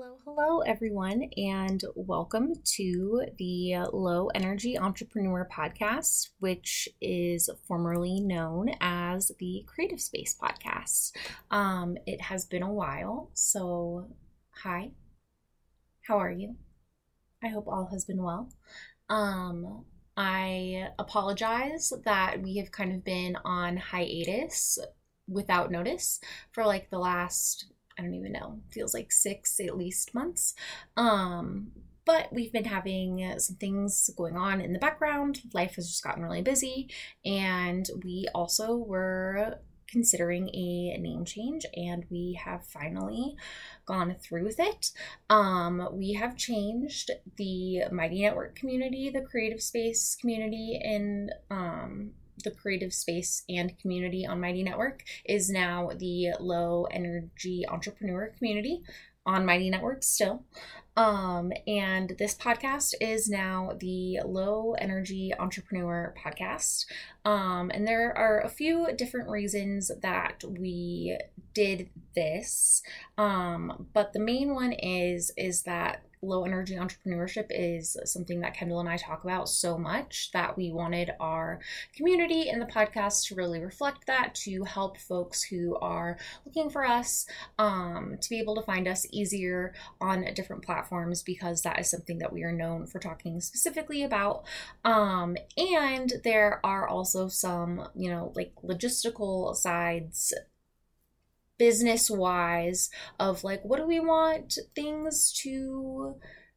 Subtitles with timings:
[0.00, 8.70] Hello, hello, everyone, and welcome to the Low Energy Entrepreneur Podcast, which is formerly known
[8.80, 11.10] as the Creative Space Podcast.
[11.50, 14.06] Um, it has been a while, so
[14.50, 14.92] hi,
[16.06, 16.54] how are you?
[17.42, 18.52] I hope all has been well.
[19.08, 19.84] Um,
[20.16, 24.78] I apologize that we have kind of been on hiatus
[25.26, 26.20] without notice
[26.52, 30.54] for like the last I don't even know, feels like six at least months.
[30.96, 31.72] Um,
[32.04, 35.40] but we've been having some things going on in the background.
[35.52, 36.88] Life has just gotten really busy,
[37.24, 43.34] and we also were considering a name change and we have finally
[43.86, 44.90] gone through with it.
[45.30, 52.12] Um, we have changed the Mighty Network community, the creative space community in um,
[52.48, 58.82] the creative space and community on Mighty Network is now the low energy entrepreneur community
[59.26, 60.44] on Mighty Network still.
[60.96, 66.86] Um, and this podcast is now the Low Energy Entrepreneur Podcast.
[67.24, 71.16] Um, and there are a few different reasons that we
[71.54, 72.82] did this.
[73.16, 78.80] Um, but the main one is is that low energy entrepreneurship is something that Kendall
[78.80, 81.60] and I talk about so much that we wanted our
[81.94, 86.84] community and the podcast to really reflect that to help folks who are looking for
[86.84, 87.26] us
[87.58, 92.18] um, to be able to find us easier on different platforms because that is something
[92.18, 94.44] that we are known for talking specifically about.
[94.84, 100.32] Um, and there are also some, you know, like logistical sides
[101.58, 106.14] business wise of like what do we want things to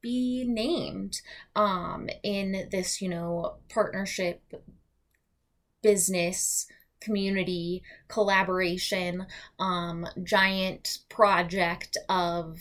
[0.00, 1.20] be named
[1.56, 4.42] um in this you know partnership
[5.82, 6.66] business
[7.00, 9.26] community collaboration
[9.58, 12.58] um giant project of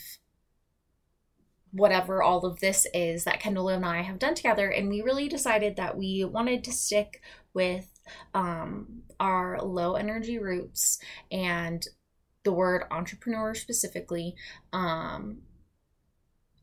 [1.74, 4.70] whatever all of this is that Kendall and I have done together.
[4.70, 7.22] And we really decided that we wanted to stick
[7.54, 8.00] with
[8.36, 11.00] um, our low energy roots
[11.32, 11.86] and
[12.44, 14.36] the word entrepreneur specifically
[14.72, 15.38] um,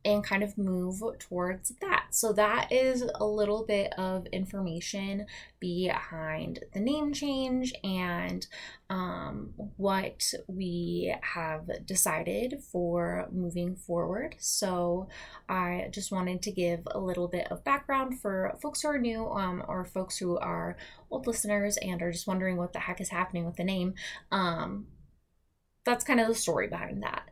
[0.04, 2.06] and kind of move towards that.
[2.10, 5.26] So, that is a little bit of information
[5.58, 8.46] behind the name change and
[8.88, 14.36] um, what we have decided for moving forward.
[14.38, 15.08] So,
[15.48, 19.28] I just wanted to give a little bit of background for folks who are new
[19.28, 20.76] um, or folks who are
[21.10, 23.94] old listeners and are just wondering what the heck is happening with the name.
[24.32, 24.86] Um,
[25.84, 27.28] that's kind of the story behind that.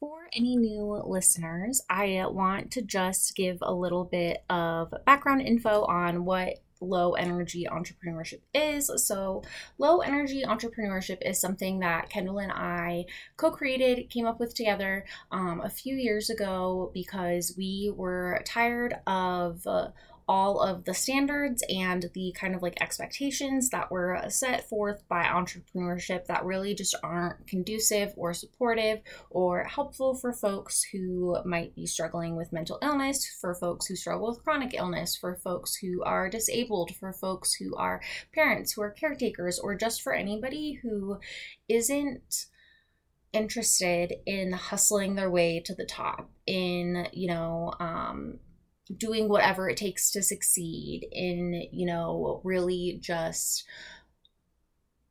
[0.00, 5.84] For any new listeners, I want to just give a little bit of background info
[5.84, 8.90] on what low energy entrepreneurship is.
[8.96, 9.42] So,
[9.78, 13.06] low energy entrepreneurship is something that Kendall and I
[13.36, 18.94] co created, came up with together um, a few years ago because we were tired
[19.06, 19.66] of.
[19.66, 19.88] Uh,
[20.28, 25.24] all of the standards and the kind of like expectations that were set forth by
[25.24, 29.00] entrepreneurship that really just aren't conducive or supportive
[29.30, 34.28] or helpful for folks who might be struggling with mental illness, for folks who struggle
[34.28, 38.02] with chronic illness, for folks who are disabled, for folks who are
[38.34, 41.18] parents, who are caretakers, or just for anybody who
[41.68, 42.46] isn't
[43.32, 48.38] interested in hustling their way to the top in you know um,
[48.96, 53.64] doing whatever it takes to succeed in, you know, really just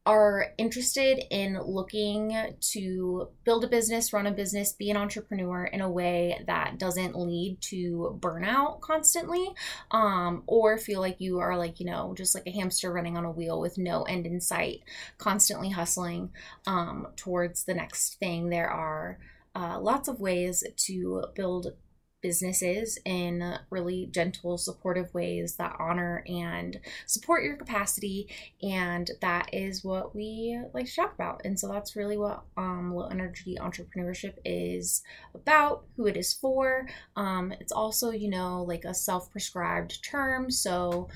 [0.08, 5.82] are interested in looking to build a business, run a business, be an entrepreneur in
[5.82, 9.46] a way that doesn't lead to burnout constantly,
[9.92, 13.26] um, or feel like you are like, you know, just like a hamster running on
[13.26, 14.80] a wheel with no end in sight,
[15.18, 16.30] constantly hustling
[16.66, 18.48] um, towards the next thing.
[18.48, 19.20] There are
[19.56, 21.74] uh, lots of ways to build
[22.22, 28.28] businesses in really gentle, supportive ways that honor and support your capacity.
[28.62, 31.42] And that is what we like to talk about.
[31.46, 35.04] And so that's really what um, low energy entrepreneurship is
[35.34, 36.88] about, who it is for.
[37.16, 40.50] Um, it's also, you know, like a self prescribed term.
[40.50, 41.10] So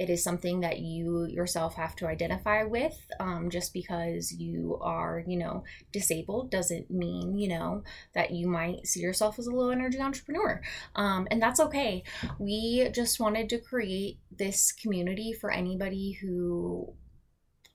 [0.00, 2.96] it is something that you yourself have to identify with.
[3.20, 5.62] Um, just because you are, you know,
[5.92, 7.82] disabled doesn't mean, you know,
[8.14, 10.62] that you might see yourself as a low energy entrepreneur.
[10.96, 12.02] Um, and that's okay.
[12.38, 16.94] We just wanted to create this community for anybody who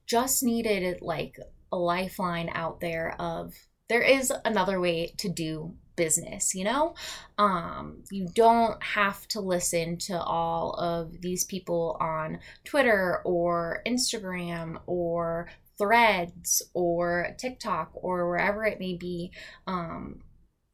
[0.08, 1.38] just needed like
[1.72, 3.54] a lifeline out there of
[3.88, 6.96] there is another way to do business, you know?
[7.38, 14.80] Um, you don't have to listen to all of these people on Twitter or Instagram
[14.86, 19.32] or threads or TikTok or wherever it may be,
[19.68, 20.22] um,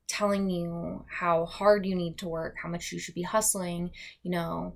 [0.08, 3.92] telling you how hard you need to work, how much you should be hustling,
[4.24, 4.74] you know,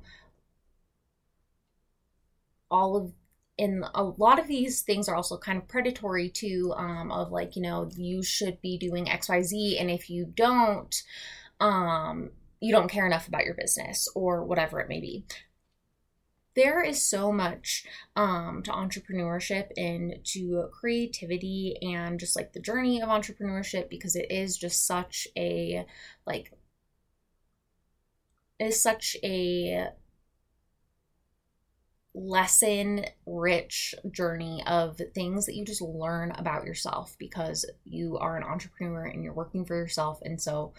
[2.72, 3.14] all of
[3.58, 7.56] and a lot of these things are also kind of predatory too um, of like
[7.56, 11.04] you know you should be doing xyz and if you don't
[11.60, 15.26] um, you don't care enough about your business or whatever it may be.
[16.56, 17.86] There is so much
[18.16, 24.32] um, to entrepreneurship and to creativity and just like the journey of entrepreneurship because it
[24.32, 25.86] is just such a
[26.26, 26.54] like
[28.58, 29.90] is such a
[32.16, 38.44] lesson rich journey of things that you just learn about yourself because you are an
[38.44, 40.74] entrepreneur and you're working for yourself and so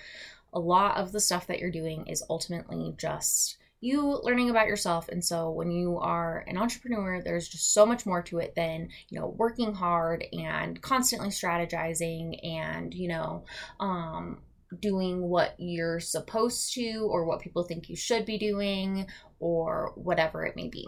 [0.54, 5.10] a lot of the stuff that you're doing is ultimately just you learning about yourself
[5.10, 8.88] and so when you are an entrepreneur there's just so much more to it than
[9.10, 13.44] you know working hard and constantly strategizing and you know
[13.78, 14.38] um
[14.80, 19.06] doing what you're supposed to or what people think you should be doing
[19.38, 20.86] or whatever it may be.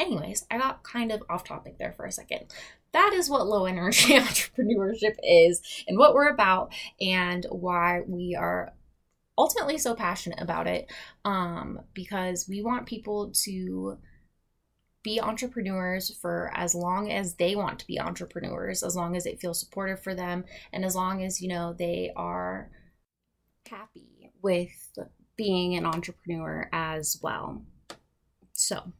[0.00, 2.46] Anyways, I got kind of off topic there for a second.
[2.92, 8.72] That is what low energy entrepreneurship is and what we're about and why we are
[9.36, 10.90] ultimately so passionate about it
[11.26, 13.98] um, because we want people to
[15.02, 19.40] be entrepreneurs for as long as they want to be entrepreneurs, as long as it
[19.40, 22.70] feels supportive for them, and as long as, you know, they are
[23.68, 24.98] happy with
[25.36, 27.62] being an entrepreneur as well.
[28.52, 28.92] So,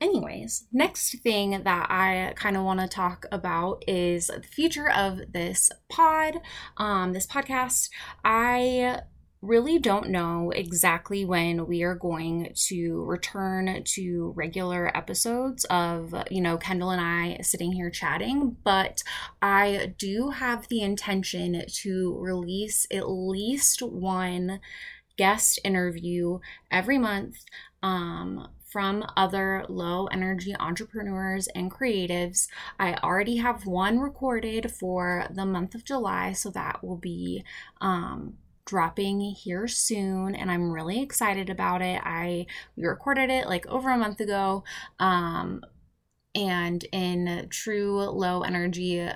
[0.00, 5.20] anyways, next thing that I kind of want to talk about is the future of
[5.32, 6.40] this pod,
[6.76, 7.90] um, this podcast.
[8.24, 9.00] I
[9.40, 16.40] really don't know exactly when we are going to return to regular episodes of, you
[16.40, 19.02] know, Kendall and I sitting here chatting, but
[19.40, 24.60] I do have the intention to release at least one
[25.16, 26.38] guest interview
[26.70, 27.36] every month
[27.82, 32.48] um, from other low energy entrepreneurs and creatives.
[32.78, 37.44] I already have one recorded for the month of July, so that will be
[37.80, 38.34] um,
[38.68, 42.02] dropping here soon and I'm really excited about it.
[42.04, 42.44] I
[42.76, 44.62] we recorded it like over a month ago.
[45.00, 45.62] Um
[46.34, 49.08] and in true low energy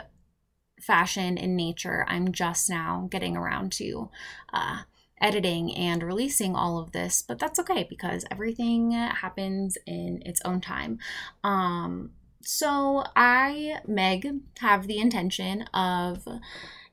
[0.80, 4.08] fashion in nature, I'm just now getting around to
[4.54, 4.82] uh
[5.22, 10.60] editing and releasing all of this, but that's okay because everything happens in its own
[10.60, 10.98] time.
[11.44, 12.10] Um
[12.44, 14.28] so I, Meg,
[14.58, 16.26] have the intention of,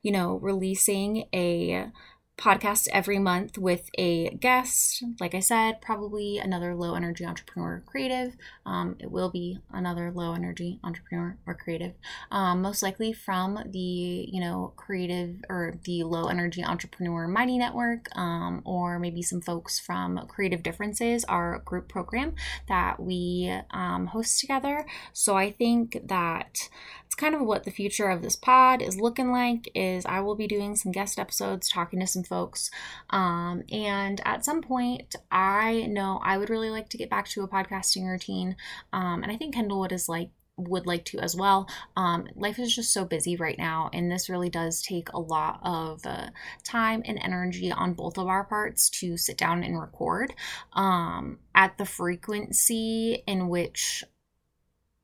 [0.00, 1.90] you know, releasing a
[2.40, 5.04] podcast every month with a guest.
[5.20, 8.34] Like I said, probably another low energy entrepreneur creative.
[8.64, 11.92] Um, it will be another low energy entrepreneur or creative,
[12.30, 18.06] um, most likely from the you know creative or the low energy entrepreneur mighty network,
[18.16, 22.34] um, or maybe some folks from Creative Differences, our group program
[22.68, 24.86] that we um, host together.
[25.12, 26.68] So I think that
[27.10, 30.36] it's kind of what the future of this pod is looking like is i will
[30.36, 32.70] be doing some guest episodes talking to some folks
[33.10, 37.42] um, and at some point i know i would really like to get back to
[37.42, 38.54] a podcasting routine
[38.92, 41.66] um, and i think kendall would is like would like to as well.
[41.96, 45.58] Um, life is just so busy right now, and this really does take a lot
[45.62, 46.28] of uh,
[46.64, 50.34] time and energy on both of our parts to sit down and record
[50.74, 54.04] um, at the frequency in which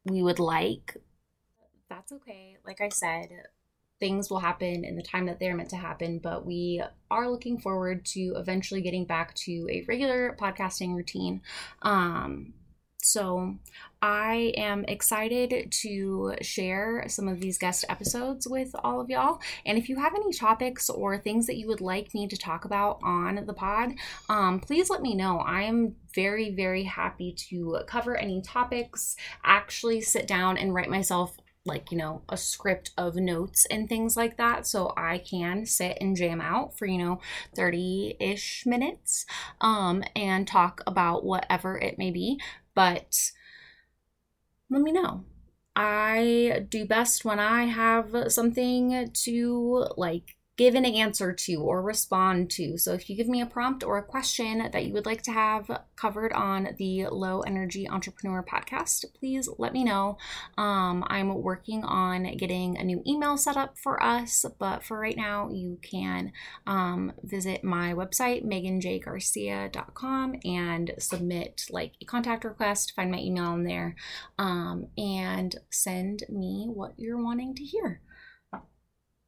[0.05, 0.99] we would like
[1.89, 2.57] that's okay.
[2.65, 3.29] Like I said,
[3.99, 7.59] things will happen in the time that they're meant to happen, but we are looking
[7.59, 11.41] forward to eventually getting back to a regular podcasting routine.
[11.83, 12.55] Um,
[13.03, 13.55] so
[14.03, 19.41] I am excited to share some of these guest episodes with all of y'all.
[19.65, 22.65] And if you have any topics or things that you would like me to talk
[22.65, 23.95] about on the pod,
[24.29, 25.39] um, please let me know.
[25.39, 29.15] I am very, very happy to cover any topics,
[29.45, 34.17] actually sit down and write myself like you know a script of notes and things
[34.17, 34.67] like that.
[34.67, 37.21] So i can sit and jam out for you know
[37.55, 39.27] 30-ish minutes
[39.61, 42.41] um and talk about whatever it may be.
[42.75, 43.17] But
[44.71, 45.25] let me know.
[45.75, 52.51] I do best when i have something to like give an answer to or respond
[52.51, 52.79] to.
[52.79, 55.33] So if you give me a prompt or a question that you would like to
[55.33, 60.17] have covered on the Low Energy Entrepreneur podcast, please let me know.
[60.57, 65.17] Um, I'm working on getting a new email set up for us, but for right
[65.17, 66.33] now, you can
[66.67, 73.65] um, visit my website, meganjgarcia.com, and submit like a contact request, find my email in
[73.65, 73.95] there,
[74.39, 78.01] um, and send me what you're wanting to hear.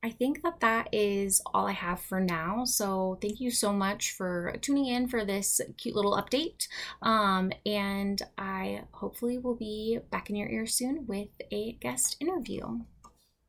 [0.02, 2.64] I think that that is all I have for now.
[2.64, 6.68] So thank you so much for tuning in for this cute little update.
[7.02, 12.78] Um, and I hopefully will be back in your ear soon with a guest interview.